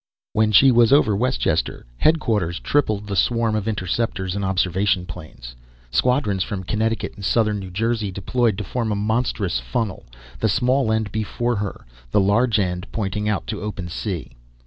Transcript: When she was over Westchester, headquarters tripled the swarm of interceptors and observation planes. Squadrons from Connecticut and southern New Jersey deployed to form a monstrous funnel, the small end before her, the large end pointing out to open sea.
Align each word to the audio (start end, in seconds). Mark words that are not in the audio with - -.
When 0.33 0.51
she 0.51 0.71
was 0.71 0.91
over 0.91 1.15
Westchester, 1.15 1.85
headquarters 1.99 2.59
tripled 2.59 3.05
the 3.05 3.15
swarm 3.15 3.53
of 3.53 3.67
interceptors 3.67 4.35
and 4.35 4.43
observation 4.43 5.05
planes. 5.05 5.55
Squadrons 5.91 6.41
from 6.41 6.63
Connecticut 6.63 7.13
and 7.17 7.23
southern 7.23 7.59
New 7.59 7.69
Jersey 7.69 8.11
deployed 8.11 8.57
to 8.57 8.63
form 8.63 8.91
a 8.91 8.95
monstrous 8.95 9.59
funnel, 9.59 10.07
the 10.39 10.49
small 10.49 10.91
end 10.91 11.11
before 11.11 11.57
her, 11.57 11.85
the 12.09 12.19
large 12.19 12.57
end 12.59 12.87
pointing 12.91 13.29
out 13.29 13.45
to 13.45 13.61
open 13.61 13.89
sea. 13.89 14.31